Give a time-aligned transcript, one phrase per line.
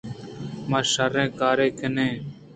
[0.69, 2.13] ما شریں کاراں کن ایں۔